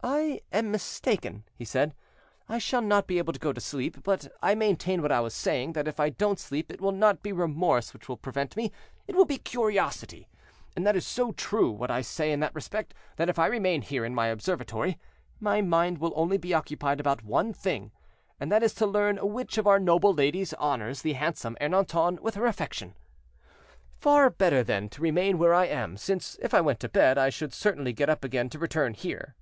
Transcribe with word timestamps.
"I 0.00 0.40
am 0.52 0.70
mistaken," 0.70 1.44
he 1.54 1.66
said, 1.66 1.92
"I 2.48 2.56
shall 2.58 2.80
not 2.80 3.06
be 3.06 3.18
able 3.18 3.32
to 3.34 3.38
go 3.38 3.52
to 3.52 3.60
sleep; 3.60 4.02
but 4.04 4.28
I 4.40 4.54
maintain 4.54 5.02
what 5.02 5.12
I 5.12 5.20
was 5.20 5.34
saying, 5.34 5.72
that 5.74 5.88
if 5.88 6.00
I 6.00 6.08
don't 6.08 6.38
sleep 6.38 6.70
it 6.72 6.80
will 6.80 6.92
not 6.92 7.22
be 7.22 7.30
remorse 7.32 7.92
which 7.92 8.08
will 8.08 8.16
prevent 8.16 8.56
me, 8.56 8.72
it 9.06 9.14
will 9.14 9.26
be 9.26 9.36
curiosity; 9.36 10.26
and 10.74 10.86
that 10.86 10.96
is 10.96 11.06
so 11.06 11.32
true 11.32 11.70
what 11.70 11.90
I 11.90 12.00
say 12.00 12.32
in 12.32 12.40
that 12.40 12.54
respect, 12.54 12.94
that 13.16 13.28
if 13.28 13.38
I 13.38 13.46
remain 13.48 13.82
here 13.82 14.02
in 14.04 14.14
my 14.14 14.28
observatory, 14.28 14.98
my 15.40 15.60
mind 15.60 15.98
will 15.98 16.14
only 16.16 16.38
be 16.38 16.54
occupied 16.54 17.00
about 17.00 17.22
one 17.22 17.52
thing, 17.52 17.90
and 18.40 18.50
that 18.50 18.62
is 18.62 18.72
to 18.74 18.86
learn 18.86 19.18
which 19.18 19.58
of 19.58 19.66
our 19.66 19.80
noble 19.80 20.14
ladies 20.14 20.54
honors 20.54 21.02
the 21.02 21.14
handsome 21.14 21.54
Ernanton 21.60 22.18
with 22.20 22.34
her 22.36 22.46
affection. 22.46 22.94
"Far 23.98 24.30
better, 24.30 24.62
then, 24.62 24.88
to 24.90 25.02
remain 25.02 25.38
where 25.38 25.52
I 25.52 25.66
am; 25.66 25.98
since, 25.98 26.38
if 26.40 26.54
I 26.54 26.62
went 26.62 26.80
to 26.80 26.88
bed, 26.88 27.18
I 27.18 27.28
should 27.28 27.52
certainly 27.52 27.92
get 27.92 28.08
up 28.08 28.24
again 28.24 28.48
to 28.50 28.58
return 28.58 28.94
here." 28.94 29.34